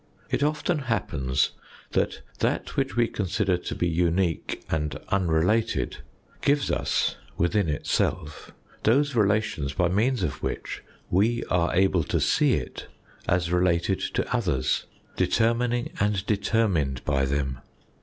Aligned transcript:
It 0.31 0.41
often 0.41 0.79
happens 0.79 1.51
that 1.91 2.21
that 2.39 2.75
which 2.75 2.95
we 2.95 3.07
consider 3.07 3.55
to 3.57 3.75
be 3.75 3.87
unique 3.87 4.63
and 4.67 4.95
unrelated 5.09 5.97
gives 6.41 6.71
us, 6.71 7.17
within 7.37 7.69
itself, 7.69 8.49
those 8.81 9.13
relations 9.13 9.73
by 9.73 9.89
means 9.89 10.23
of 10.23 10.41
which 10.41 10.81
we 11.11 11.43
are 11.51 11.71
able 11.75 12.01
to 12.05 12.19
see 12.19 12.53
it 12.55 12.87
as 13.27 13.51
related 13.51 13.99
to 14.15 14.35
others, 14.35 14.85
determining 15.17 15.91
and 15.99 16.25
determined 16.25 17.05
by 17.05 17.25
them. 17.25 17.59